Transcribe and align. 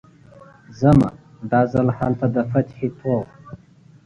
ځمه، 0.79 1.09
دا 1.51 1.61
ځل 1.71 1.87
هلته 1.99 2.25
د 2.35 2.37
فتحې 2.51 2.87
توغ 2.99 3.23